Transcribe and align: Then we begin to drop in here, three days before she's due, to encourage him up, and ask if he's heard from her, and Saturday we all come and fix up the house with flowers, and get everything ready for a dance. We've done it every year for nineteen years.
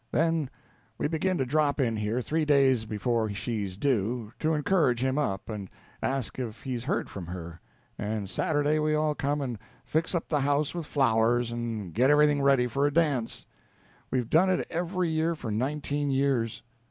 Then 0.11 0.49
we 0.97 1.07
begin 1.07 1.37
to 1.37 1.45
drop 1.45 1.79
in 1.79 1.95
here, 1.95 2.23
three 2.23 2.43
days 2.43 2.85
before 2.85 3.29
she's 3.35 3.77
due, 3.77 4.33
to 4.39 4.55
encourage 4.55 5.03
him 5.03 5.19
up, 5.19 5.47
and 5.47 5.69
ask 6.01 6.39
if 6.39 6.63
he's 6.63 6.85
heard 6.85 7.07
from 7.07 7.27
her, 7.27 7.61
and 7.99 8.27
Saturday 8.27 8.79
we 8.79 8.95
all 8.95 9.13
come 9.13 9.41
and 9.41 9.59
fix 9.85 10.15
up 10.15 10.27
the 10.27 10.39
house 10.41 10.73
with 10.73 10.87
flowers, 10.87 11.51
and 11.51 11.93
get 11.93 12.09
everything 12.09 12.41
ready 12.41 12.65
for 12.65 12.87
a 12.87 12.91
dance. 12.91 13.45
We've 14.09 14.27
done 14.27 14.49
it 14.49 14.65
every 14.71 15.07
year 15.09 15.35
for 15.35 15.51
nineteen 15.51 16.09
years. 16.09 16.63